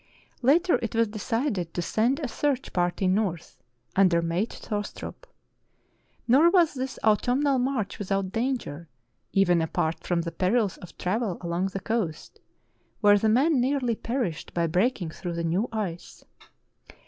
[0.41, 3.61] Later it was decided to send a search party north,
[3.95, 5.27] under mate Thostrup.
[6.27, 8.89] Nor was this autumnal march without danger,
[9.31, 12.39] even apart from the perils of travel along the coast,
[13.01, 16.25] where the men nearly perished by break ing through the new ice.